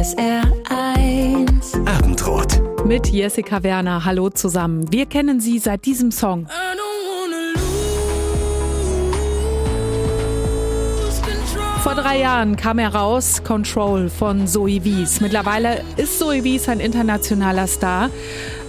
[0.00, 2.86] SR1 Abendrot.
[2.86, 4.06] Mit Jessica Werner.
[4.06, 4.90] Hallo zusammen.
[4.90, 6.46] Wir kennen sie seit diesem Song.
[11.92, 15.20] Vor drei Jahren kam er raus, Control von Zoe Wies.
[15.20, 18.10] Mittlerweile ist Zoe Wies ein internationaler Star.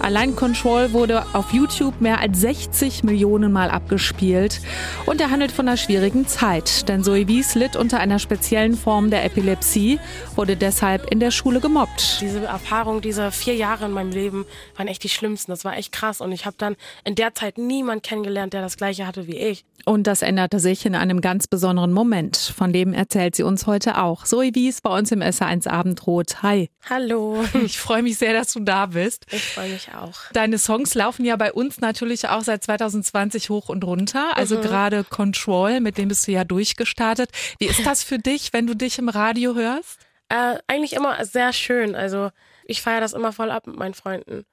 [0.00, 4.60] Allein Control wurde auf YouTube mehr als 60 Millionen Mal abgespielt.
[5.06, 9.10] Und er handelt von einer schwierigen Zeit, denn Zoe Wies litt unter einer speziellen Form
[9.10, 10.00] der Epilepsie,
[10.34, 12.20] wurde deshalb in der Schule gemobbt.
[12.20, 14.44] Diese Erfahrung, diese vier Jahre in meinem Leben
[14.76, 15.52] waren echt die schlimmsten.
[15.52, 16.20] Das war echt krass.
[16.20, 19.64] Und ich habe dann in der Zeit niemand kennengelernt, der das gleiche hatte wie ich.
[19.84, 22.36] Und das änderte sich in einem ganz besonderen Moment.
[22.36, 24.24] Von dem erzählt sie uns heute auch.
[24.24, 26.42] Zoe Wies bei uns im SA1 Abendrot.
[26.42, 26.70] Hi.
[26.88, 27.44] Hallo.
[27.62, 29.26] Ich freue mich sehr, dass du da bist.
[29.30, 30.14] Ich freue mich auch.
[30.32, 34.34] Deine Songs laufen ja bei uns natürlich auch seit 2020 hoch und runter.
[34.36, 34.62] Also Mhm.
[34.62, 37.28] gerade Control, mit dem bist du ja durchgestartet.
[37.58, 39.98] Wie ist das für dich, wenn du dich im Radio hörst?
[40.30, 41.94] Äh, eigentlich immer sehr schön.
[41.94, 42.30] Also
[42.64, 44.46] ich feiere das immer voll ab mit meinen Freunden.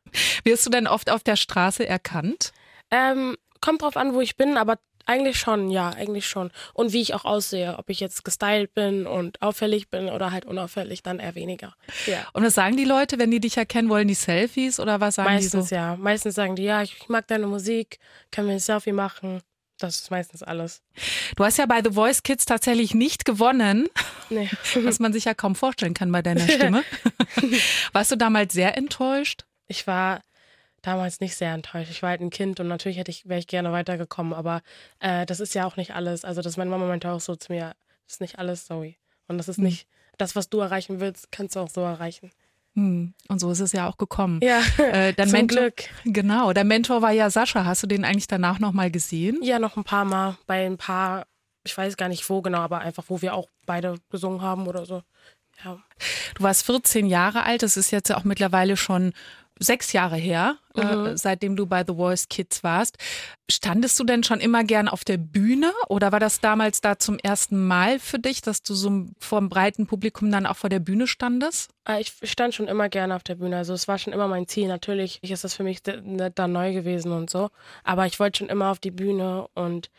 [0.43, 2.51] Wirst du denn oft auf der Straße erkannt?
[2.91, 4.77] Ähm, kommt drauf an, wo ich bin, aber
[5.09, 6.51] eigentlich schon, ja, eigentlich schon.
[6.73, 10.45] Und wie ich auch aussehe, ob ich jetzt gestylt bin und auffällig bin oder halt
[10.45, 11.73] unauffällig, dann eher weniger.
[12.05, 12.25] Ja.
[12.33, 15.29] Und was sagen die Leute, wenn die dich erkennen wollen, die Selfies oder was sagen
[15.33, 15.75] Meistens die so?
[15.75, 15.95] ja.
[15.97, 17.99] Meistens sagen die, ja, ich mag deine Musik,
[18.31, 19.41] können wir ein Selfie machen.
[19.79, 20.81] Das ist meistens alles.
[21.37, 23.87] Du hast ja bei The Voice Kids tatsächlich nicht gewonnen,
[24.29, 24.49] Nee.
[24.83, 26.83] was man sich ja kaum vorstellen kann bei deiner Stimme.
[27.93, 29.45] Warst du damals sehr enttäuscht?
[29.67, 30.21] Ich war
[30.81, 31.91] damals nicht sehr enttäuscht.
[31.91, 34.61] Ich war halt ein Kind und natürlich hätte ich, wäre ich gerne weitergekommen, aber
[34.99, 36.25] äh, das ist ja auch nicht alles.
[36.25, 37.73] Also das meine Mama meinte auch so zu mir,
[38.05, 38.95] das ist nicht alles, Zoe.
[39.27, 39.65] Und das ist Hm.
[39.65, 42.31] nicht, das, was du erreichen willst, kannst du auch so erreichen.
[42.75, 43.13] Hm.
[43.27, 44.39] Und so ist es ja auch gekommen.
[44.43, 45.83] Ja, Äh, dein zum Mentor, Glück.
[46.05, 47.65] Genau, der Mentor war ja Sascha.
[47.65, 49.39] Hast du den eigentlich danach nochmal gesehen?
[49.41, 51.25] Ja, noch ein paar Mal bei ein paar,
[51.63, 54.85] ich weiß gar nicht wo genau, aber einfach, wo wir auch beide gesungen haben oder
[54.85, 55.03] so.
[55.63, 55.77] Ja.
[56.35, 59.13] Du warst 14 Jahre alt, das ist jetzt auch mittlerweile schon
[59.59, 62.97] sechs Jahre her, äh, seitdem du bei The Voice Kids warst.
[63.51, 67.19] Standest du denn schon immer gern auf der Bühne oder war das damals da zum
[67.19, 70.79] ersten Mal für dich, dass du so vor einem breiten Publikum dann auch vor der
[70.79, 71.71] Bühne standest?
[71.87, 73.57] Äh, Ich stand schon immer gerne auf der Bühne.
[73.57, 74.67] Also es war schon immer mein Ziel.
[74.67, 77.49] Natürlich ist das für mich dann neu gewesen und so.
[77.83, 79.89] Aber ich wollte schon immer auf die Bühne und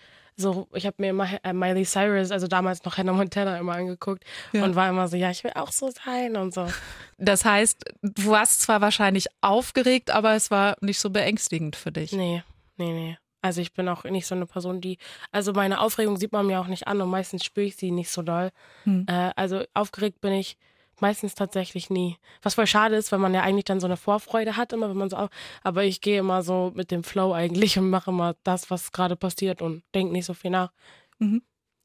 [0.41, 4.25] so, ich habe mir immer äh, Miley Cyrus, also damals noch Hannah Montana, immer angeguckt
[4.53, 4.65] Ja.
[4.65, 6.67] und war immer so, ja, ich will auch so sein und so.
[7.23, 12.13] Das heißt, du warst zwar wahrscheinlich aufgeregt, aber es war nicht so beängstigend für dich.
[12.13, 12.43] Nee,
[12.79, 13.19] nee, nee.
[13.43, 14.97] Also ich bin auch nicht so eine Person, die,
[15.31, 18.11] also meine Aufregung sieht man mir auch nicht an und meistens spüre ich sie nicht
[18.11, 18.51] so doll.
[18.85, 19.05] Hm.
[19.09, 20.57] Äh, also aufgeregt bin ich
[21.01, 22.17] meistens tatsächlich nie.
[22.43, 24.97] Was voll schade ist, weil man ja eigentlich dann so eine Vorfreude hat, immer wenn
[24.97, 25.31] man so auf,
[25.63, 29.17] aber ich gehe immer so mit dem Flow eigentlich und mache immer das, was gerade
[29.17, 30.73] passiert und denke nicht so viel nach.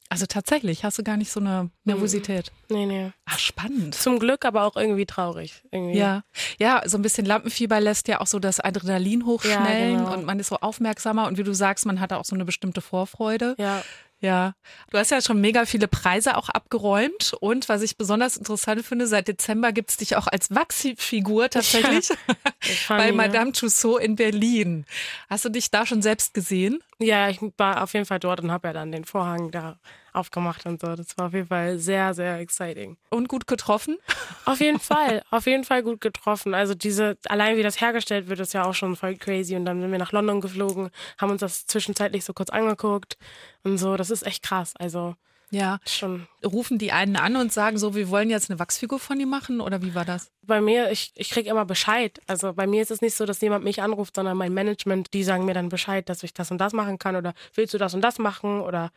[0.08, 2.52] Also tatsächlich, hast du gar nicht so eine Nervosität.
[2.70, 3.10] Nee, nee.
[3.24, 3.94] Ach, spannend.
[3.96, 5.64] Zum Glück, aber auch irgendwie traurig.
[5.72, 5.98] Irgendwie.
[5.98, 6.22] Ja,
[6.60, 10.14] ja, so ein bisschen Lampenfieber lässt ja auch so das Adrenalin hochschnellen Ja, genau.
[10.14, 12.80] und man ist so aufmerksamer und wie du sagst, man hat auch so eine bestimmte
[12.80, 13.56] Vorfreude.
[13.58, 13.82] Ja.
[14.20, 14.54] Ja,
[14.90, 19.06] du hast ja schon mega viele Preise auch abgeräumt und was ich besonders interessant finde,
[19.06, 22.08] seit Dezember gibt es dich auch als Wachsfigur tatsächlich
[22.88, 23.12] bei funny, ne?
[23.12, 24.86] Madame Tussauds in Berlin.
[25.28, 26.80] Hast du dich da schon selbst gesehen?
[26.98, 29.78] Ja, ich war auf jeden Fall dort und habe ja dann den Vorhang da
[30.16, 30.94] aufgemacht und so.
[30.96, 32.96] Das war auf jeden Fall sehr, sehr exciting.
[33.10, 33.96] Und gut getroffen?
[34.44, 36.54] Auf jeden Fall, auf jeden Fall gut getroffen.
[36.54, 39.54] Also diese, allein wie das hergestellt wird, ist ja auch schon voll crazy.
[39.56, 43.16] Und dann sind wir nach London geflogen, haben uns das zwischenzeitlich so kurz angeguckt
[43.62, 43.96] und so.
[43.96, 44.74] Das ist echt krass.
[44.78, 45.14] Also
[45.50, 45.78] Ja.
[45.86, 46.26] schon.
[46.44, 49.60] Rufen die einen an und sagen so, wir wollen jetzt eine Wachsfigur von dir machen
[49.60, 50.30] oder wie war das?
[50.42, 52.20] Bei mir, ich, ich krieg immer Bescheid.
[52.26, 55.24] Also bei mir ist es nicht so, dass jemand mich anruft, sondern mein Management, die
[55.24, 57.94] sagen mir dann Bescheid, dass ich das und das machen kann oder willst du das
[57.94, 58.90] und das machen oder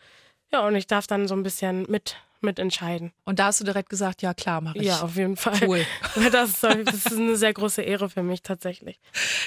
[0.52, 3.12] ja, und ich darf dann so ein bisschen mit, mitentscheiden.
[3.26, 4.86] Und da hast du direkt gesagt, ja klar, mache ich.
[4.86, 5.60] Ja, auf jeden Fall.
[5.66, 5.86] Cool.
[6.32, 9.00] Das ist, das ist eine sehr große Ehre für mich tatsächlich.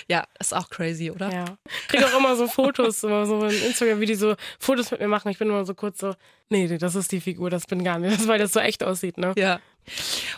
[0.09, 1.33] Ja, ist auch crazy, oder?
[1.33, 1.45] Ja.
[1.83, 5.01] Ich kriege auch immer so Fotos, immer so in Instagram, wie die so Fotos mit
[5.01, 5.29] mir machen.
[5.31, 6.15] Ich bin immer so kurz so,
[6.49, 8.83] nee, nee, das ist die Figur, das bin gar nicht, das, weil das so echt
[8.83, 9.33] aussieht, ne?
[9.37, 9.61] Ja.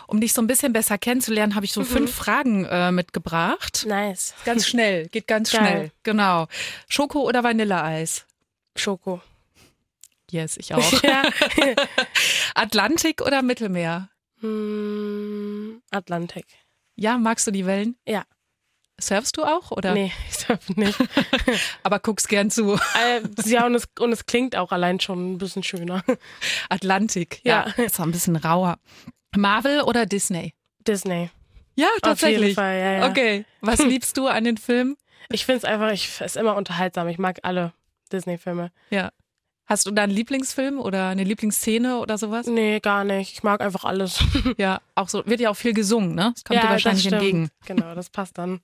[0.07, 3.85] Um dich so ein bisschen besser kennenzulernen, habe ich so fünf Fragen äh, mitgebracht.
[3.87, 4.33] Nice.
[4.43, 5.59] Ganz schnell, geht ganz Geil.
[5.61, 5.91] schnell.
[6.03, 6.47] Genau.
[6.87, 8.25] Schoko oder Vanilleeis?
[8.75, 9.21] Schoko.
[10.31, 11.03] Yes, ich auch.
[11.03, 11.23] Ja.
[12.55, 14.09] Atlantik oder Mittelmeer?
[14.39, 16.45] Hm, Atlantik.
[16.95, 17.97] Ja, magst du die Wellen?
[18.07, 18.25] Ja.
[18.99, 19.93] Surfst du auch oder?
[19.93, 20.97] Nee, ich darf nicht.
[21.83, 22.75] Aber guckst gern zu.
[22.97, 26.03] Äh, ja, und es, und es klingt auch allein schon ein bisschen schöner.
[26.69, 27.41] Atlantik.
[27.43, 27.67] Ja.
[27.75, 27.83] Ja.
[27.83, 28.79] Ist auch ein bisschen rauer.
[29.35, 30.53] Marvel oder Disney?
[30.87, 31.29] Disney.
[31.75, 32.41] Ja, Auf tatsächlich.
[32.41, 33.09] jeden Fall, ja, ja.
[33.09, 33.45] Okay.
[33.59, 34.95] Was liebst du an den Filmen?
[35.29, 37.07] Ich finde es einfach, ich es ist immer unterhaltsam.
[37.09, 37.73] Ich mag alle
[38.13, 38.71] Disney-Filme.
[38.91, 39.11] Ja.
[39.67, 42.45] Hast du da einen Lieblingsfilm oder eine Lieblingsszene oder sowas?
[42.45, 43.33] Nee, gar nicht.
[43.33, 44.19] Ich mag einfach alles.
[44.57, 46.31] Ja, auch so, wird ja auch viel gesungen, ne?
[46.33, 47.49] Das kommt dir wahrscheinlich entgegen.
[47.65, 48.61] Genau, das passt dann.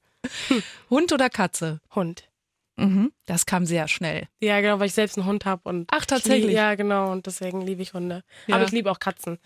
[0.90, 1.82] Hund oder Katze?
[1.96, 2.30] Hund.
[2.78, 3.12] Mhm.
[3.26, 4.28] Das kam sehr schnell.
[4.40, 6.44] Ja, genau, weil ich selbst einen Hund habe und Ach, tatsächlich?
[6.44, 8.24] Ich lieb, ja, genau, und deswegen liebe ich Hunde.
[8.48, 8.56] Ja.
[8.56, 9.40] Aber ich liebe auch Katzen.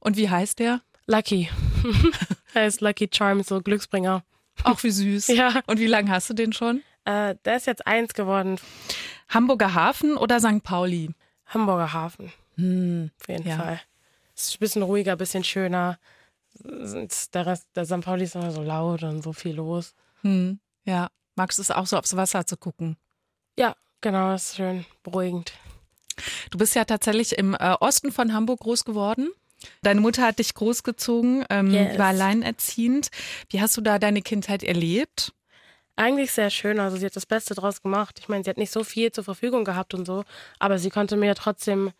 [0.00, 0.82] Und wie heißt der?
[1.06, 1.50] Lucky.
[2.54, 4.22] er ist Lucky Charm, so Glücksbringer.
[4.62, 5.28] Auch wie süß.
[5.28, 5.62] Ja.
[5.66, 6.82] Und wie lange hast du den schon?
[7.04, 8.58] Äh, der ist jetzt eins geworden.
[9.28, 10.62] Hamburger Hafen oder St.
[10.62, 11.10] Pauli?
[11.46, 12.32] Hamburger Hafen.
[12.56, 13.10] Hm.
[13.20, 13.56] Auf jeden Ja.
[13.56, 13.80] Fall.
[14.36, 15.98] Ist ein bisschen ruhiger, ein bisschen schöner.
[16.62, 18.00] Der Rest, der St.
[18.00, 19.94] Pauli ist immer so laut und so viel los.
[20.22, 20.58] Hm.
[20.84, 21.08] Ja.
[21.36, 22.96] Magst du es auch so aufs Wasser zu gucken?
[23.58, 25.52] Ja, genau, ist schön beruhigend.
[26.50, 29.30] Du bist ja tatsächlich im äh, Osten von Hamburg groß geworden.
[29.82, 31.98] Deine Mutter hat dich großgezogen, ähm, Yes.
[31.98, 33.10] war alleinerziehend.
[33.50, 35.32] Wie hast du da deine Kindheit erlebt?
[35.96, 36.80] Eigentlich sehr schön.
[36.80, 38.18] Also sie hat das Beste draus gemacht.
[38.18, 40.24] Ich meine, sie hat nicht so viel zur Verfügung gehabt und so,
[40.58, 41.92] aber sie konnte mir trotzdem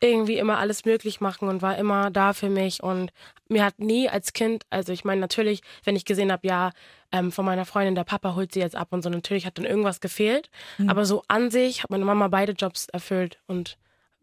[0.00, 2.82] irgendwie immer alles möglich machen und war immer da für mich.
[2.82, 3.10] Und
[3.48, 6.70] mir hat nie als Kind, also ich meine, natürlich, wenn ich gesehen habe, ja,
[7.10, 9.64] ähm, von meiner Freundin, der Papa holt sie jetzt ab und so, natürlich hat dann
[9.64, 10.50] irgendwas gefehlt.
[10.86, 13.78] Aber so an sich hat meine Mama beide Jobs erfüllt und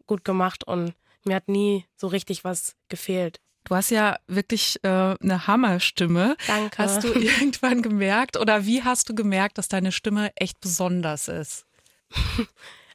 [0.06, 0.94] gut gemacht und
[1.24, 3.40] mir hat nie so richtig was gefehlt.
[3.66, 6.36] Du hast ja wirklich äh, eine Hammerstimme.
[6.46, 6.78] Danke.
[6.78, 11.66] Hast du irgendwann gemerkt oder wie hast du gemerkt, dass deine Stimme echt besonders ist?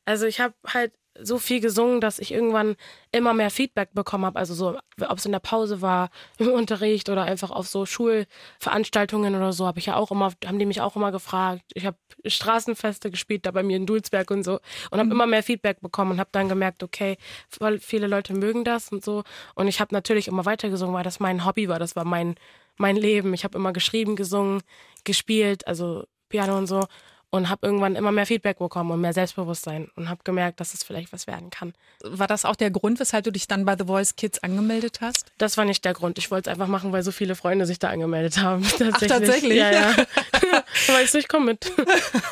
[0.03, 2.75] Also ich habe halt so viel gesungen, dass ich irgendwann
[3.11, 4.39] immer mehr Feedback bekommen habe.
[4.39, 4.77] Also so,
[5.07, 9.67] ob es in der Pause war, im Unterricht oder einfach auf so Schulveranstaltungen oder so,
[9.67, 11.63] habe ich ja auch immer, haben die mich auch immer gefragt.
[11.73, 14.59] Ich habe Straßenfeste gespielt, da bei mir in Dulsberg und so
[14.91, 17.17] und habe immer mehr Feedback bekommen und habe dann gemerkt, okay,
[17.49, 19.23] voll viele Leute mögen das und so.
[19.55, 22.35] Und ich habe natürlich immer weitergesungen, weil das mein Hobby war, das war mein
[22.77, 23.33] mein Leben.
[23.33, 24.61] Ich habe immer geschrieben, gesungen,
[25.03, 26.87] gespielt, also Piano und so
[27.31, 30.83] und habe irgendwann immer mehr Feedback bekommen und mehr Selbstbewusstsein und habe gemerkt, dass es
[30.83, 31.73] vielleicht was werden kann.
[32.03, 35.31] War das auch der Grund, weshalb du dich dann bei The Voice Kids angemeldet hast?
[35.37, 36.17] Das war nicht der Grund.
[36.17, 38.63] Ich wollte es einfach machen, weil so viele Freunde sich da angemeldet haben.
[38.77, 39.09] Tatsächlich.
[39.09, 39.57] tatsächlich?
[39.57, 39.95] Ja, ja.
[40.87, 41.71] weil ich so, ich komm mit.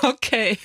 [0.01, 0.57] Okay.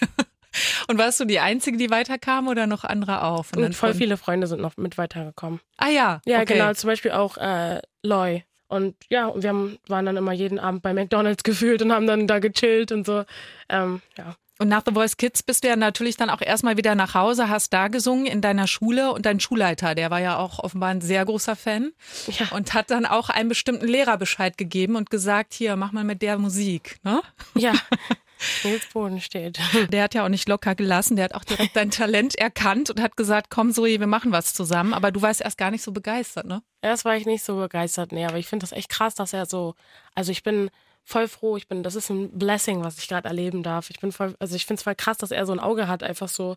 [0.88, 3.46] Und warst du die Einzige, die weiterkam oder noch andere auch?
[3.56, 5.60] Und voll viele Freunde sind noch mit weitergekommen.
[5.76, 6.20] Ah ja.
[6.24, 6.54] Ja, okay.
[6.54, 6.72] genau.
[6.74, 8.44] Zum Beispiel auch äh, Loy.
[8.68, 12.06] Und ja, und wir haben, waren dann immer jeden Abend bei McDonalds gefühlt und haben
[12.06, 13.24] dann da gechillt und so.
[13.68, 14.36] Ähm, ja.
[14.60, 17.48] Und nach The Voice Kids bist du ja natürlich dann auch erstmal wieder nach Hause,
[17.48, 21.00] hast da gesungen in deiner Schule und dein Schulleiter, der war ja auch offenbar ein
[21.00, 21.92] sehr großer Fan
[22.38, 22.46] Ja.
[22.52, 26.22] und hat dann auch einem bestimmten Lehrer Bescheid gegeben und gesagt, hier, mach mal mit
[26.22, 26.98] der Musik.
[27.02, 27.20] Ne?
[27.56, 27.72] Ja.
[28.64, 29.58] Nils Boden steht.
[29.90, 33.00] Der hat ja auch nicht locker gelassen, der hat auch direkt dein Talent erkannt und
[33.00, 34.94] hat gesagt, komm Zoe, wir machen was zusammen.
[34.94, 36.62] Aber du warst erst gar nicht so begeistert, ne?
[36.82, 39.46] Erst war ich nicht so begeistert, nee, aber ich finde das echt krass, dass er
[39.46, 39.74] so,
[40.14, 40.70] also ich bin
[41.04, 43.90] voll froh, ich bin, das ist ein Blessing, was ich gerade erleben darf.
[43.90, 46.02] Ich bin voll, also ich finde es voll krass, dass er so ein Auge hat,
[46.02, 46.56] einfach so,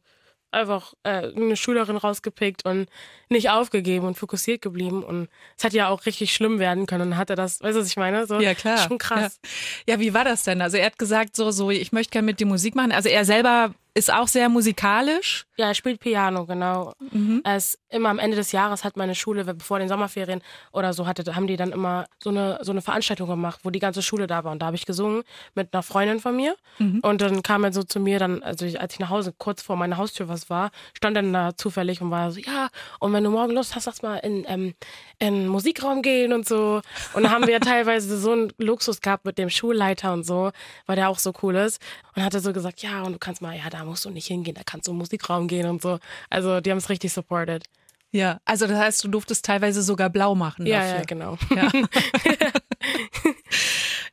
[0.52, 2.88] einfach äh, eine Schülerin rausgepickt und
[3.30, 5.28] nicht aufgegeben und fokussiert geblieben und
[5.58, 7.88] es hätte ja auch richtig schlimm werden können und hat er das, weißt du, was
[7.88, 8.26] ich meine?
[8.28, 8.78] So, Ja, klar.
[8.78, 9.40] Schon krass.
[9.86, 9.96] Ja.
[9.96, 10.62] ja, wie war das denn?
[10.62, 12.92] Also er hat gesagt, so, so, ich möchte gerne mit dir Musik machen.
[12.92, 15.46] Also er selber ist auch sehr musikalisch.
[15.58, 16.94] Ja, er spielt Piano, genau.
[17.12, 17.42] Mhm.
[17.44, 20.42] Ist immer am Ende des Jahres hat meine Schule, bevor den Sommerferien
[20.72, 23.80] oder so hatte, haben die dann immer so eine, so eine Veranstaltung gemacht, wo die
[23.80, 24.52] ganze Schule da war.
[24.52, 25.24] Und da habe ich gesungen
[25.56, 26.56] mit einer Freundin von mir.
[26.78, 27.00] Mhm.
[27.02, 29.64] Und dann kam er so zu mir, dann, also ich, als ich nach Hause kurz
[29.64, 32.70] vor meiner Haustür was war, stand er dann da zufällig und war so, ja,
[33.00, 34.76] und wenn du morgen Lust hast, lass mal in, ähm,
[35.18, 36.82] in den Musikraum gehen und so.
[37.14, 40.52] Und da haben wir teilweise so einen Luxus gehabt mit dem Schulleiter und so,
[40.86, 41.82] weil der auch so cool ist.
[42.16, 44.28] Und hat er so gesagt, ja, und du kannst mal, ja, da musst du nicht
[44.28, 46.00] hingehen, da kannst du im Musikraum gehen und so.
[46.30, 47.64] Also die haben es richtig supported.
[48.12, 50.96] Ja, also das heißt, du durftest teilweise sogar blau machen Ja, dafür.
[50.98, 51.38] ja, genau.
[51.56, 51.72] Ja.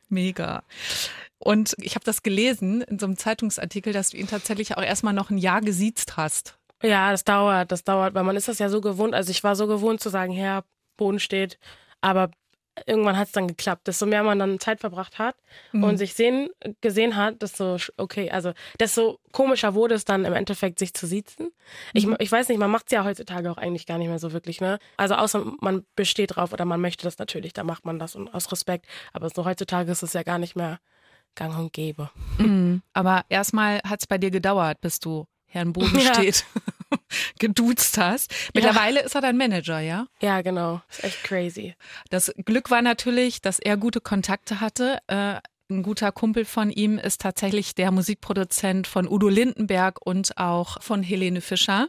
[0.09, 0.63] Mega.
[1.37, 5.13] Und ich habe das gelesen in so einem Zeitungsartikel, dass du ihn tatsächlich auch erstmal
[5.13, 6.57] noch ein Jahr gesiezt hast.
[6.83, 9.13] Ja, das dauert, das dauert, weil man ist das ja so gewohnt.
[9.13, 10.63] Also ich war so gewohnt zu sagen, Herr,
[10.97, 11.57] Boden steht,
[12.01, 12.31] aber
[12.85, 13.87] irgendwann hat es dann geklappt.
[13.87, 15.35] Desto mehr man dann Zeit verbracht hat
[15.73, 16.49] und sich sehen,
[16.81, 21.51] gesehen hat, desto okay, also desto komischer wurde es dann im Endeffekt, sich zu siezen.
[21.93, 24.33] Ich, ich weiß nicht, man macht es ja heutzutage auch eigentlich gar nicht mehr so
[24.33, 24.79] wirklich, ne?
[24.97, 28.33] Also außer man besteht drauf oder man möchte das natürlich, da macht man das und
[28.33, 28.85] aus Respekt.
[29.13, 30.79] Aber so heutzutage ist es ja gar nicht mehr
[31.35, 32.09] gang und gäbe.
[32.37, 32.81] Mhm.
[32.93, 36.13] Aber erstmal hat es bei dir gedauert, bis du Herrn Boden Ja.
[36.13, 36.45] steht
[37.39, 38.33] geduzt hast.
[38.53, 40.07] Mittlerweile ist er dein Manager, ja?
[40.21, 40.81] Ja, genau.
[40.89, 41.75] Ist echt crazy.
[42.09, 44.99] Das Glück war natürlich, dass er gute Kontakte hatte.
[45.07, 45.35] Äh,
[45.67, 51.01] ein guter Kumpel von ihm ist tatsächlich der Musikproduzent von Udo Lindenberg und auch von
[51.01, 51.87] Helene Fischer.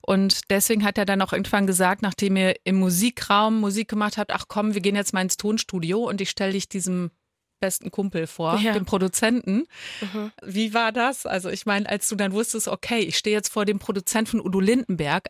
[0.00, 4.30] Und deswegen hat er dann auch irgendwann gesagt, nachdem ihr im Musikraum Musik gemacht habt,
[4.30, 7.10] ach komm, wir gehen jetzt mal ins Tonstudio und ich stelle dich diesem
[7.60, 8.72] besten Kumpel vor, Ja.
[8.72, 9.66] dem Produzenten.
[10.00, 10.32] Mhm.
[10.44, 11.26] Wie war das?
[11.26, 14.40] Also ich meine, als du dann wusstest, okay, ich stehe jetzt vor dem Produzent von
[14.40, 15.28] Udo Lindenberg,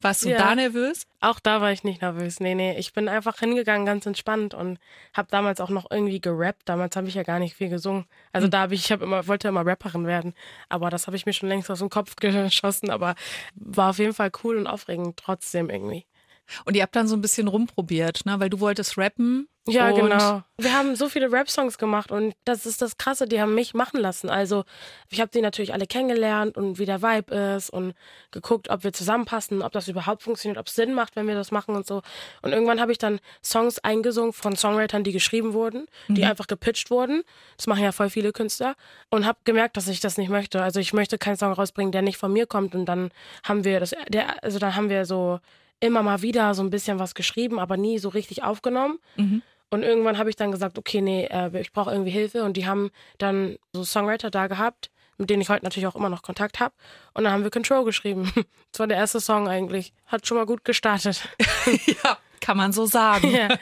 [0.00, 0.38] warst du Ja.
[0.38, 1.06] da nervös?
[1.20, 2.40] Auch da war ich nicht nervös.
[2.40, 2.76] Nee, nee.
[2.78, 4.78] Ich bin einfach hingegangen, ganz entspannt und
[5.14, 6.62] habe damals auch noch irgendwie gerappt.
[6.64, 8.06] Damals habe ich ja gar nicht viel gesungen.
[8.32, 10.34] Also da habe ich, ich habe immer, wollte immer Rapperin werden.
[10.68, 12.90] Aber das habe ich mir schon längst aus dem Kopf geschossen.
[12.90, 13.14] Aber
[13.54, 16.06] war auf jeden Fall cool und aufregend trotzdem irgendwie.
[16.64, 18.38] Und ihr habt dann so ein bisschen rumprobiert, ne?
[18.40, 19.48] Weil du wolltest rappen.
[19.68, 20.42] Ja, genau.
[20.56, 24.00] Wir haben so viele Rap-Songs gemacht und das ist das Krasse, die haben mich machen
[24.00, 24.30] lassen.
[24.30, 24.64] Also
[25.10, 27.94] ich habe die natürlich alle kennengelernt und wie der Vibe ist und
[28.30, 31.50] geguckt, ob wir zusammenpassen, ob das überhaupt funktioniert, ob es Sinn macht, wenn wir das
[31.50, 32.02] machen und so.
[32.42, 36.90] Und irgendwann habe ich dann Songs eingesungen von Songwritern, die geschrieben wurden, die einfach gepitcht
[36.90, 37.22] wurden.
[37.56, 38.76] Das machen ja voll viele Künstler.
[39.10, 40.62] Und habe gemerkt, dass ich das nicht möchte.
[40.62, 42.74] Also ich möchte keinen Song rausbringen, der nicht von mir kommt.
[42.74, 43.10] Und dann
[43.44, 45.38] haben wir das, der, also dann haben wir so
[45.80, 48.98] immer mal wieder so ein bisschen was geschrieben, aber nie so richtig aufgenommen.
[49.16, 49.42] Mhm.
[49.70, 52.42] Und irgendwann habe ich dann gesagt, okay, nee, äh, ich brauche irgendwie Hilfe.
[52.44, 56.08] Und die haben dann so Songwriter da gehabt, mit denen ich heute natürlich auch immer
[56.08, 56.74] noch Kontakt habe.
[57.14, 58.30] Und dann haben wir Control geschrieben.
[58.72, 59.92] Das war der erste Song eigentlich.
[60.06, 61.28] Hat schon mal gut gestartet.
[62.04, 63.30] ja, kann man so sagen.
[63.32, 63.48] ja.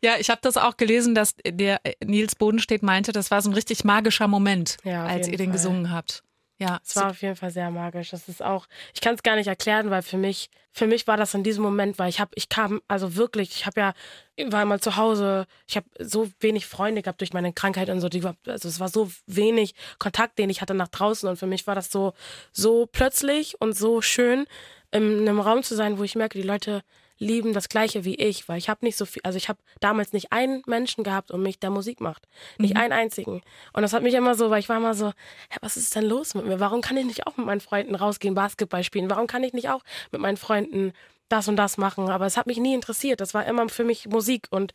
[0.00, 3.54] Ja, ich habe das auch gelesen, dass der Nils Bodenstedt meinte, das war so ein
[3.54, 5.52] richtig magischer Moment, Ja, als ihr den Fall.
[5.54, 6.22] gesungen habt.
[6.60, 8.10] Ja, Es war auf jeden Fall sehr magisch.
[8.10, 11.16] Das ist auch, ich kann es gar nicht erklären, weil für mich, für mich war
[11.16, 13.94] das in diesem Moment, weil ich habe, ich kam, also wirklich, ich habe ja,
[14.34, 18.00] ich war mal zu Hause, ich habe so wenig Freunde gehabt durch meine Krankheit und
[18.00, 21.46] so, die, also es war so wenig Kontakt, den ich hatte nach draußen und für
[21.46, 22.12] mich war das so,
[22.50, 24.46] so plötzlich und so schön,
[24.90, 26.82] in einem Raum zu sein, wo ich merke, die Leute
[27.18, 30.12] lieben das Gleiche wie ich, weil ich habe nicht so viel, also ich habe damals
[30.12, 32.28] nicht einen Menschen gehabt um mich, der Musik macht.
[32.58, 33.42] Nicht einen einzigen.
[33.72, 36.04] Und das hat mich immer so, weil ich war immer so, hä, was ist denn
[36.04, 36.60] los mit mir?
[36.60, 39.10] Warum kann ich nicht auch mit meinen Freunden rausgehen, Basketball spielen?
[39.10, 39.82] Warum kann ich nicht auch
[40.12, 40.92] mit meinen Freunden
[41.28, 42.08] das und das machen?
[42.08, 43.20] Aber es hat mich nie interessiert.
[43.20, 44.72] Das war immer für mich Musik und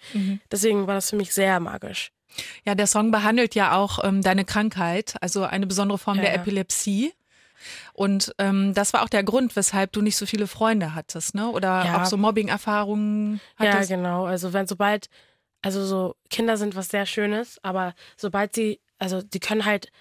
[0.52, 2.12] deswegen war das für mich sehr magisch.
[2.66, 6.36] Ja, der Song behandelt ja auch ähm, deine Krankheit, also eine besondere Form Ja, der.
[6.36, 7.14] Epilepsie.
[7.94, 11.50] Und ähm, das war auch der Grund, weshalb du nicht so viele Freunde hattest, ne?
[11.50, 12.02] Oder Ja.
[12.02, 13.90] auch so Mobbing-Erfahrungen hattest.
[13.90, 14.26] Ja, genau.
[14.26, 15.10] Also wenn sobald,
[15.62, 19.92] also so Kinder sind was sehr Schönes, aber sobald sie, also die können halt,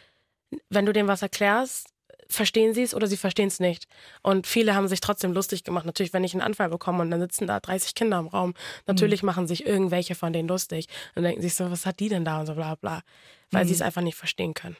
[0.69, 1.91] wenn du denen was erklärst,
[2.33, 3.87] verstehen sie es oder sie verstehen es nicht.
[4.23, 5.87] Und viele haben sich trotzdem lustig gemacht.
[5.87, 8.55] Natürlich, wenn ich einen Anfall bekomme und dann sitzen da 30 Kinder im Raum,
[8.87, 12.25] natürlich machen sich irgendwelche von denen lustig und denken sich so, was hat die denn
[12.25, 13.03] da und so bla bla.
[13.55, 14.79] Weil sie es einfach nicht verstehen können.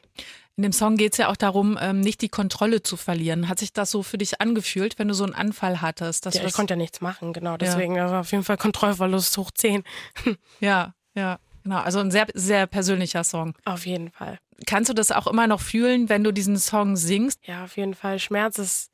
[0.55, 3.47] In dem Song geht es ja auch darum, ähm, nicht die Kontrolle zu verlieren.
[3.47, 6.25] Hat sich das so für dich angefühlt, wenn du so einen Anfall hattest?
[6.25, 7.55] Dass Ja, ich das- konnte ja nichts machen, genau.
[7.57, 9.83] Deswegen also auf jeden Fall Kontrollverlust hoch 10.
[10.59, 11.77] ja, ja, genau.
[11.81, 13.53] Also ein sehr, sehr persönlicher Song.
[13.63, 14.39] Auf jeden Fall.
[14.65, 17.39] Kannst du das auch immer noch fühlen, wenn du diesen Song singst?
[17.45, 18.19] Ja, auf jeden Fall.
[18.19, 18.93] Schmerz ist,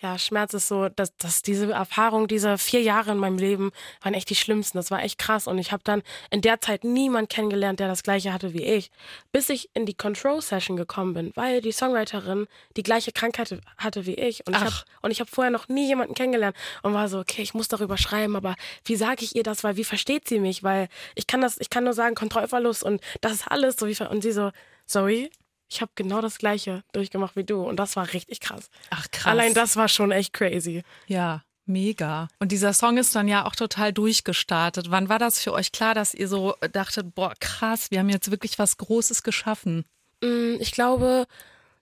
[0.00, 4.14] ja, Schmerz ist so, dass, dass diese Erfahrung, diese vier Jahre in meinem Leben waren
[4.14, 4.78] echt die schlimmsten.
[4.78, 5.48] Das war echt krass.
[5.48, 8.92] Und ich habe dann in der Zeit niemand kennengelernt, der das gleiche hatte wie ich.
[9.32, 14.14] Bis ich in die Control-Session gekommen bin, weil die Songwriterin die gleiche Krankheit hatte wie
[14.14, 14.46] ich.
[14.46, 14.84] Und ich habe Ach.
[15.02, 17.98] und ich habe vorher noch nie jemanden kennengelernt und war so, okay, ich muss darüber
[17.98, 19.64] schreiben, aber wie sage ich ihr das?
[19.64, 20.62] Weil wie versteht sie mich?
[20.62, 23.96] Weil ich kann das, ich kann nur sagen, Kontrollverlust und das ist alles so wie
[24.04, 24.52] und sie so,
[24.88, 25.30] sorry,
[25.70, 28.70] ich habe genau das gleiche durchgemacht wie du und das war richtig krass.
[28.90, 29.26] Ach krass.
[29.26, 30.82] Allein das war schon echt crazy.
[31.06, 32.28] Ja, mega.
[32.40, 34.90] Und dieser Song ist dann ja auch total durchgestartet.
[34.90, 38.30] Wann war das für euch klar, dass ihr so dachtet, boah, krass, wir haben jetzt
[38.30, 39.84] wirklich was Großes geschaffen?
[40.22, 41.26] Mm, Ich glaube,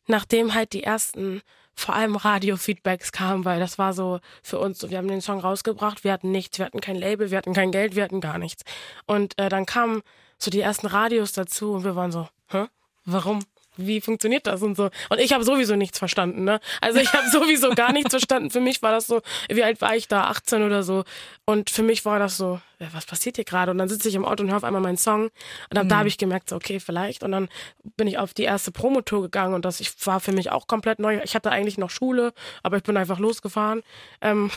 [0.09, 1.41] nachdem halt die ersten
[1.79, 5.41] vor allem Radio-Feedbacks kamen, weil das war so für uns, so, wir haben den Song
[5.41, 8.39] rausgebracht, wir hatten nichts, wir hatten kein Label, wir hatten kein Geld, wir hatten gar
[8.39, 8.63] nichts.
[9.07, 10.01] Und äh, dann kamen
[10.39, 12.67] so die ersten Radios dazu und wir waren so, hä?
[13.07, 13.41] Warum?
[13.77, 14.91] Wie funktioniert das und so?
[15.11, 16.61] Und ich habe sowieso nichts verstanden, ne?
[16.81, 18.51] Also ich habe sowieso gar nichts verstanden.
[18.51, 19.21] Für mich war das so,
[19.51, 20.25] wie alt war ich da?
[20.25, 21.05] 18 oder so.
[21.45, 23.71] Und für mich war das so, ja, was passiert hier gerade?
[23.71, 25.31] Und dann sitze ich im Auto und höre auf einmal meinen Song.
[25.71, 27.23] Und ab da habe ich gemerkt, so, okay, vielleicht.
[27.23, 27.49] Und dann
[27.97, 30.99] bin ich auf die erste Promotour gegangen und das ich, war für mich auch komplett
[30.99, 31.21] neu.
[31.23, 32.33] Ich hatte eigentlich noch Schule,
[32.63, 33.83] aber ich bin einfach losgefahren.
[34.23, 34.51] Ähm,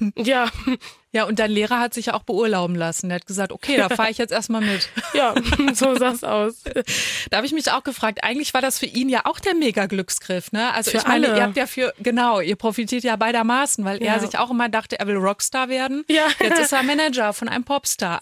[0.16, 0.48] ja,
[1.12, 3.08] Ja, und dein Lehrer hat sich ja auch beurlauben lassen.
[3.08, 4.88] Der hat gesagt, okay, da fahre ich jetzt erstmal mit.
[5.12, 5.34] ja,
[5.74, 6.62] so sah's aus.
[7.30, 10.52] Da habe ich mich auch gefragt, eigentlich war das für ihn ja auch der Mega-Glücksgriff,
[10.52, 10.72] ne?
[10.72, 11.36] Also Für ich meine, alle.
[11.38, 14.14] ihr habt ja für, genau, ihr profitiert ja beidermaßen, weil Ja.
[14.14, 16.04] er sich auch immer dachte, er will Rockstar werden.
[16.08, 16.28] Ja.
[16.38, 18.20] Jetzt ist er Manager von einem Popstar.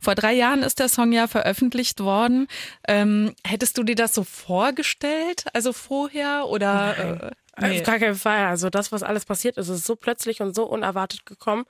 [0.00, 2.48] Vor drei Jahren ist der Song ja veröffentlicht worden.
[2.86, 7.32] Ähm, hättest du dir das so vorgestellt, also vorher oder?
[7.60, 7.80] Nee.
[7.80, 8.46] Auf gar keinen Fall.
[8.46, 11.64] Also das, was alles passiert ist, ist so plötzlich und so unerwartet gekommen.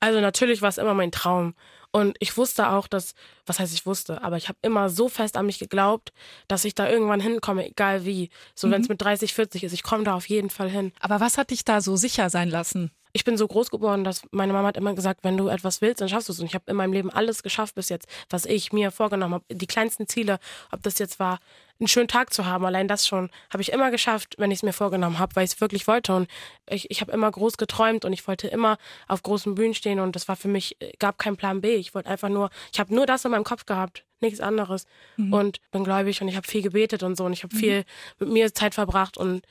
[0.00, 1.54] Also natürlich war es immer mein Traum.
[1.92, 3.14] Und ich wusste auch, dass,
[3.46, 6.12] was heißt ich wusste, aber ich habe immer so fest an mich geglaubt,
[6.46, 8.30] dass ich da irgendwann hinkomme, egal wie.
[8.54, 10.92] So wenn es mit 30, 40 ist, ich komme da auf jeden Fall hin.
[11.00, 12.92] Aber was hat dich da so sicher sein lassen?
[13.12, 16.00] Ich bin so groß geworden, dass meine Mama hat immer gesagt, wenn du etwas willst,
[16.00, 16.40] dann schaffst du es.
[16.40, 19.44] Und ich habe in meinem Leben alles geschafft bis jetzt, was ich mir vorgenommen habe.
[19.50, 20.38] Die kleinsten Ziele,
[20.70, 21.40] ob das jetzt war,
[21.80, 24.62] einen schönen Tag zu haben, allein das schon, habe ich immer geschafft, wenn ich es
[24.62, 26.14] mir vorgenommen habe, weil ich es wirklich wollte.
[26.14, 26.28] Und
[26.68, 28.76] ich, ich habe immer groß geträumt und ich wollte immer
[29.08, 31.76] auf großen Bühnen stehen und das war für mich, gab keinen Plan B.
[31.76, 34.84] Ich wollte einfach nur, ich habe nur das in meinem Kopf gehabt, nichts anderes.
[35.16, 35.32] Mhm.
[35.32, 37.60] Und bin gläubig und ich habe viel gebetet und so und ich habe mhm.
[37.60, 37.84] viel
[38.18, 39.42] mit mir Zeit verbracht und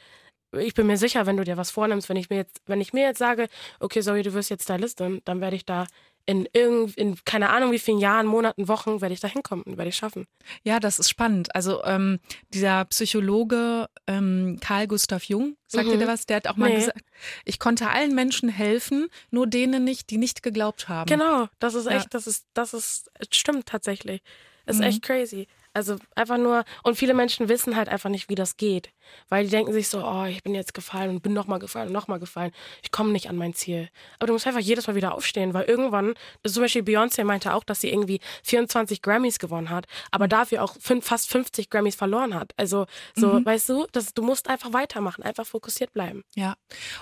[0.57, 2.93] ich bin mir sicher, wenn du dir was vornimmst, wenn ich mir jetzt, wenn ich
[2.93, 3.47] mir jetzt sage,
[3.79, 5.87] okay, sorry, du wirst jetzt Stylistin, dann werde ich da
[6.25, 9.77] in irgend, in keine Ahnung wie vielen Jahren, Monaten, Wochen werde ich da hinkommen und
[9.77, 10.27] werde ich schaffen.
[10.61, 11.55] Ja, das ist spannend.
[11.55, 12.19] Also ähm,
[12.53, 15.93] dieser Psychologe ähm, Karl Gustav Jung, sagt mhm.
[15.93, 16.27] dir der was?
[16.27, 16.75] Der hat auch mal nee.
[16.75, 17.01] gesagt,
[17.45, 21.07] ich konnte allen Menschen helfen, nur denen nicht, die nicht geglaubt haben.
[21.07, 22.09] Genau, das ist echt, ja.
[22.11, 24.21] das ist, das ist, stimmt tatsächlich.
[24.67, 24.87] Das ist mhm.
[24.87, 25.47] echt crazy.
[25.79, 28.89] Also einfach nur, und viele Menschen wissen halt einfach nicht, wie das geht.
[29.29, 31.93] Weil die denken sich so, oh, ich bin jetzt gefallen und bin nochmal gefallen und
[31.93, 32.51] nochmal gefallen.
[32.83, 33.87] Ich komme nicht an mein Ziel.
[34.17, 37.63] Aber du musst einfach jedes Mal wieder aufstehen, weil irgendwann, zum Beispiel Beyoncé meinte auch,
[37.63, 40.31] dass sie irgendwie 24 Grammys gewonnen hat, aber mhm.
[40.31, 42.51] dafür auch fast 50 Grammys verloren hat.
[42.57, 43.45] Also so, mhm.
[43.45, 46.25] weißt du, das, du musst einfach weitermachen, einfach fokussiert bleiben.
[46.35, 46.55] Ja.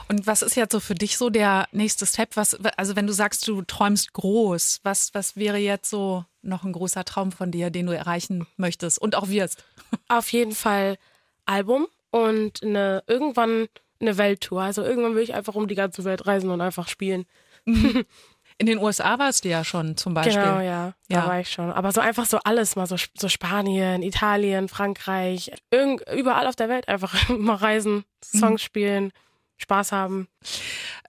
[0.08, 2.36] Und was ist jetzt so für dich so der nächste Step?
[2.36, 6.74] Was, also wenn du sagst, du träumst groß, was, was wäre jetzt so noch ein
[6.74, 9.64] großer Traum von dir, den du erreichen möchtest und auch wirst?
[10.08, 10.98] Auf jeden Fall
[11.46, 13.68] Album und eine, irgendwann
[14.00, 14.62] eine Welttour.
[14.62, 17.26] Also irgendwann will ich einfach um die ganze Welt reisen und einfach spielen.
[18.60, 20.42] In den USA warst du ja schon zum Beispiel.
[20.42, 20.94] Genau, ja.
[21.10, 21.28] Da ja.
[21.28, 21.72] war ich schon.
[21.72, 26.68] Aber so einfach so alles mal, so, so Spanien, Italien, Frankreich, irgend, überall auf der
[26.68, 28.66] Welt einfach mal reisen, Songs mhm.
[28.66, 29.12] spielen.
[29.58, 30.28] Spaß haben.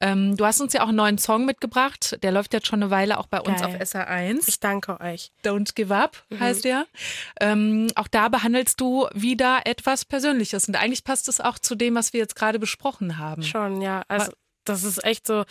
[0.00, 2.18] Ähm, du hast uns ja auch einen neuen Song mitgebracht.
[2.22, 3.74] Der läuft jetzt schon eine Weile auch bei uns Geil.
[3.74, 4.48] auf SR1.
[4.48, 5.32] Ich danke euch.
[5.44, 6.40] Don't Give Up mhm.
[6.40, 6.86] heißt der.
[7.40, 10.68] Ähm, auch da behandelst du wieder etwas Persönliches.
[10.68, 13.42] Und eigentlich passt es auch zu dem, was wir jetzt gerade besprochen haben.
[13.42, 14.02] Schon, ja.
[14.08, 14.32] Also
[14.64, 15.44] das ist echt so,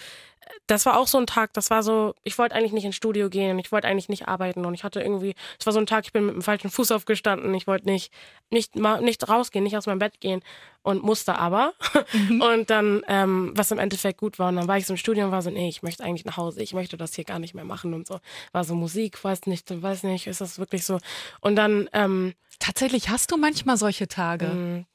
[0.67, 3.29] das war auch so ein Tag, das war so, ich wollte eigentlich nicht ins Studio
[3.29, 6.05] gehen, ich wollte eigentlich nicht arbeiten und ich hatte irgendwie, es war so ein Tag,
[6.05, 8.11] ich bin mit dem falschen Fuß aufgestanden, ich wollte nicht,
[8.49, 10.41] nicht, nicht rausgehen, nicht aus meinem Bett gehen
[10.83, 11.73] und musste aber.
[12.13, 12.41] Mhm.
[12.47, 15.25] Und dann, ähm, was im Endeffekt gut war, und dann war ich so im Studio
[15.25, 17.53] und war so, nee, ich möchte eigentlich nach Hause, ich möchte das hier gar nicht
[17.53, 18.19] mehr machen und so.
[18.53, 20.99] War so Musik, weiß nicht, weiß nicht, ist das wirklich so.
[21.41, 24.47] Und dann, ähm, Tatsächlich hast du manchmal solche Tage.
[24.47, 24.85] Mm,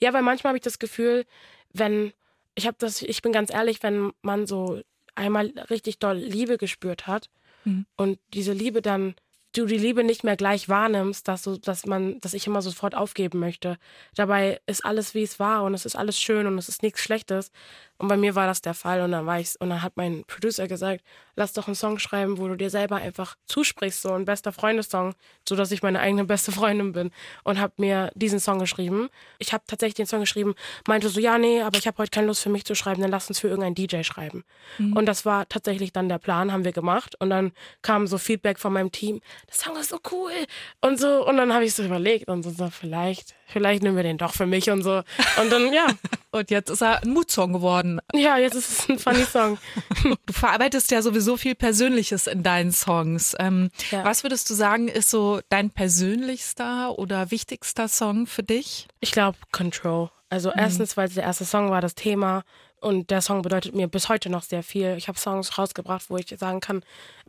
[0.00, 1.24] ja, weil manchmal habe ich das Gefühl,
[1.72, 2.12] wenn,
[2.54, 4.80] ich habe das, ich bin ganz ehrlich, wenn man so
[5.18, 7.28] einmal richtig doll Liebe gespürt hat
[7.64, 7.86] mhm.
[7.96, 9.14] und diese Liebe dann
[9.52, 12.94] du die Liebe nicht mehr gleich wahrnimmst, dass so, dass man, dass ich immer sofort
[12.94, 13.78] aufgeben möchte.
[14.14, 17.00] Dabei ist alles wie es war und es ist alles schön und es ist nichts
[17.00, 17.50] Schlechtes.
[17.96, 20.24] Und bei mir war das der Fall und dann war ich und dann hat mein
[20.26, 21.02] Producer gesagt,
[21.38, 25.14] lass doch einen Song schreiben, wo du dir selber einfach zusprichst, so ein bester Freundessong,
[25.48, 27.10] so dass ich meine eigene beste Freundin bin
[27.44, 29.08] und habe mir diesen Song geschrieben.
[29.38, 30.54] Ich habe tatsächlich den Song geschrieben,
[30.86, 33.12] meinte so ja nee, aber ich habe heute keine Lust für mich zu schreiben, dann
[33.12, 34.44] lass uns für irgendeinen DJ schreiben.
[34.78, 34.96] Mhm.
[34.96, 38.58] Und das war tatsächlich dann der Plan, haben wir gemacht und dann kam so Feedback
[38.58, 40.32] von meinem Team, der Song ist so cool
[40.80, 44.02] und so und dann habe ich so überlegt und so, so vielleicht vielleicht nehmen wir
[44.02, 45.02] den doch für mich und so.
[45.40, 45.86] Und dann, ja.
[46.30, 48.00] und jetzt ist er ein Mutsong geworden.
[48.14, 49.58] Ja, jetzt ist es ein funny Song.
[50.26, 53.34] du verarbeitest ja sowieso viel Persönliches in deinen Songs.
[53.38, 54.04] Ähm, ja.
[54.04, 58.86] Was würdest du sagen, ist so dein persönlichster oder wichtigster Song für dich?
[59.00, 60.10] Ich glaube Control.
[60.30, 62.44] Also erstens, weil es der erste Song war, das Thema.
[62.80, 64.94] Und der Song bedeutet mir bis heute noch sehr viel.
[64.96, 66.82] Ich habe Songs rausgebracht, wo ich sagen kann,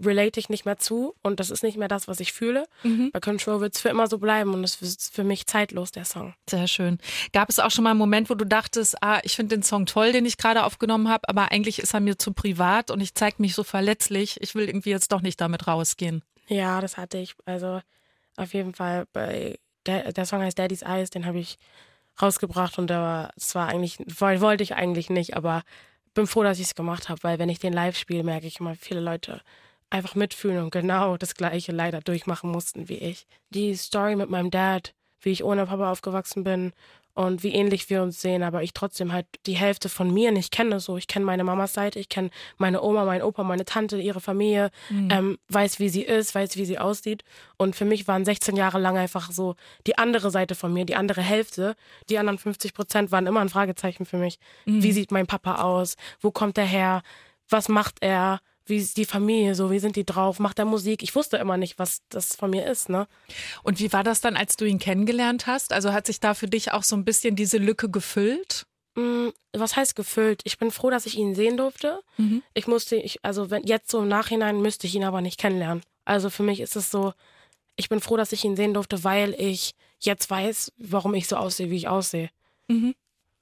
[0.03, 2.65] relate ich nicht mehr zu und das ist nicht mehr das, was ich fühle.
[2.83, 3.11] Mhm.
[3.11, 6.05] Bei Control wird es für immer so bleiben und es ist für mich zeitlos, der
[6.05, 6.33] Song.
[6.49, 6.99] Sehr schön.
[7.33, 9.85] Gab es auch schon mal einen Moment, wo du dachtest, ah, ich finde den Song
[9.85, 13.15] toll, den ich gerade aufgenommen habe, aber eigentlich ist er mir zu privat und ich
[13.15, 14.39] zeige mich so verletzlich.
[14.41, 16.23] Ich will irgendwie jetzt doch nicht damit rausgehen.
[16.47, 17.35] Ja, das hatte ich.
[17.45, 17.81] Also
[18.35, 21.57] auf jeden Fall bei der, der Song heißt Daddy's Eyes, den habe ich
[22.21, 25.63] rausgebracht und der war, es war eigentlich, wollte ich eigentlich nicht, aber
[26.13, 28.59] bin froh, dass ich es gemacht habe, weil wenn ich den live spiele, merke ich
[28.59, 29.41] immer, viele Leute
[29.89, 33.25] einfach mitfühlen und genau das Gleiche leider durchmachen mussten wie ich.
[33.49, 36.73] Die Story mit meinem Dad, wie ich ohne Papa aufgewachsen bin
[37.19, 40.53] und wie ähnlich wir uns sehen, aber ich trotzdem halt die Hälfte von mir nicht
[40.53, 40.79] kenne.
[40.79, 44.21] So, ich kenne meine Mamas Seite, ich kenne meine Oma, meinen Opa, meine Tante, ihre
[44.21, 45.09] Familie, mhm.
[45.11, 47.25] ähm, weiß, wie sie ist, weiß, wie sie aussieht.
[47.57, 49.55] Und für mich waren 16 Jahre lang einfach so
[49.85, 51.75] die andere Seite von mir, die andere Hälfte.
[52.09, 54.39] Die anderen 50 Prozent waren immer ein Fragezeichen für mich.
[54.63, 54.81] Mhm.
[54.81, 55.97] Wie sieht mein Papa aus?
[56.21, 57.01] Wo kommt er her?
[57.49, 58.39] Was macht er?
[58.69, 61.03] Wie ist die Familie so, wie sind die drauf, macht er Musik?
[61.03, 63.07] Ich wusste immer nicht, was das von mir ist, ne?
[63.63, 65.73] Und wie war das dann, als du ihn kennengelernt hast?
[65.73, 68.65] Also hat sich da für dich auch so ein bisschen diese Lücke gefüllt?
[68.95, 70.41] Mm, was heißt gefüllt?
[70.43, 72.01] Ich bin froh, dass ich ihn sehen durfte.
[72.17, 72.43] Mhm.
[72.53, 75.83] Ich musste, ich, also wenn, jetzt so im Nachhinein müsste ich ihn aber nicht kennenlernen.
[76.05, 77.13] Also für mich ist es so,
[77.75, 81.35] ich bin froh, dass ich ihn sehen durfte, weil ich jetzt weiß, warum ich so
[81.35, 82.29] aussehe, wie ich aussehe.
[82.67, 82.95] Mhm.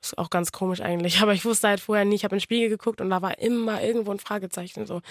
[0.08, 1.20] Ist auch ganz komisch eigentlich.
[1.22, 3.39] Aber ich wusste halt vorher nie, ich habe in den Spiegel geguckt und da war
[3.39, 4.86] immer irgendwo ein Fragezeichen.
[4.86, 5.02] So,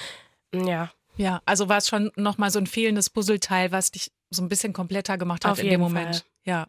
[0.53, 0.91] ja.
[1.17, 4.73] Ja, also war es schon nochmal so ein fehlendes Puzzleteil, was dich so ein bisschen
[4.73, 6.17] kompletter gemacht hat Auf in dem Moment.
[6.17, 6.25] Fall.
[6.45, 6.67] Ja.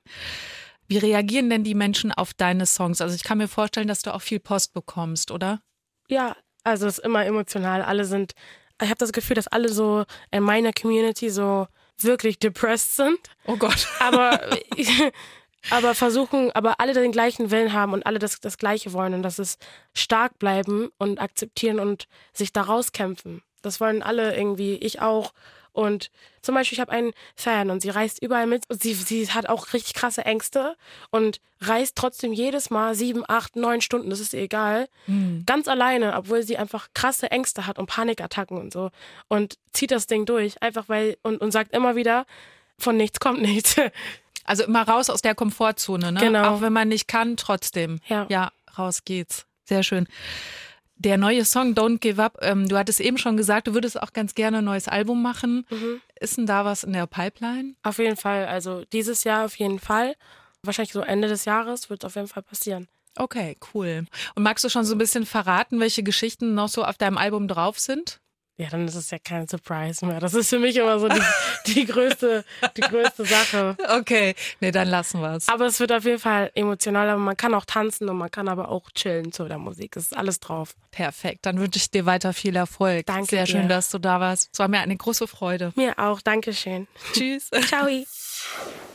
[0.87, 3.01] Wie reagieren denn die Menschen auf deine Songs?
[3.01, 5.61] Also ich kann mir vorstellen, dass du auch viel Post bekommst, oder?
[6.07, 7.81] Ja, also es ist immer emotional.
[7.81, 8.33] Alle sind,
[8.81, 11.67] ich habe das Gefühl, dass alle so in meiner Community so
[11.99, 13.19] wirklich depressed sind.
[13.45, 13.87] Oh Gott.
[13.99, 14.39] aber,
[15.69, 19.23] aber versuchen, aber alle den gleichen Willen haben und alle das, das Gleiche wollen und
[19.23, 19.61] das ist
[19.93, 23.41] stark bleiben und akzeptieren und sich da rauskämpfen.
[23.61, 25.33] Das wollen alle irgendwie, ich auch.
[25.73, 26.09] Und
[26.41, 28.63] zum Beispiel, ich habe einen Fan und sie reist überall mit.
[28.67, 30.75] Und sie, sie hat auch richtig krasse Ängste
[31.11, 34.87] und reist trotzdem jedes Mal sieben, acht, neun Stunden, das ist ihr egal,
[35.45, 38.89] ganz alleine, obwohl sie einfach krasse Ängste hat und Panikattacken und so.
[39.27, 42.25] Und zieht das Ding durch, einfach weil, und, und sagt immer wieder,
[42.79, 43.75] von nichts kommt nichts.
[44.47, 46.19] Also immer raus aus der Komfortzone, ne?
[46.19, 46.55] Genau.
[46.55, 47.99] Auch wenn man nicht kann, trotzdem.
[48.07, 48.25] Ja.
[48.29, 49.45] Ja, raus geht's.
[49.65, 50.07] Sehr schön.
[50.95, 54.13] Der neue Song Don't Give Up, ähm, du hattest eben schon gesagt, du würdest auch
[54.13, 55.67] ganz gerne ein neues Album machen.
[55.69, 56.01] Mhm.
[56.19, 57.75] Ist denn da was in der Pipeline?
[57.83, 60.15] Auf jeden Fall, also dieses Jahr auf jeden Fall.
[60.63, 62.87] Wahrscheinlich so Ende des Jahres wird es auf jeden Fall passieren.
[63.15, 64.05] Okay, cool.
[64.35, 67.47] Und magst du schon so ein bisschen verraten, welche Geschichten noch so auf deinem Album
[67.47, 68.19] drauf sind?
[68.59, 70.19] Ja, dann ist es ja kein Surprise mehr.
[70.19, 71.21] Das ist für mich immer so die,
[71.67, 72.43] die, größte,
[72.75, 73.77] die größte Sache.
[73.99, 75.47] Okay, nee, dann lassen wir's.
[75.47, 78.47] Aber es wird auf jeden Fall emotional, aber man kann auch tanzen und man kann
[78.47, 79.95] aber auch chillen zu der Musik.
[79.95, 80.75] Es ist alles drauf.
[80.89, 83.05] Perfekt, dann wünsche ich dir weiter viel Erfolg.
[83.05, 83.67] Danke Sehr schön, dir.
[83.67, 84.49] dass du da warst.
[84.51, 85.71] Es war mir eine große Freude.
[85.75, 86.19] Mir auch.
[86.21, 86.87] Dankeschön.
[87.13, 87.51] Tschüss.
[87.67, 87.87] Ciao.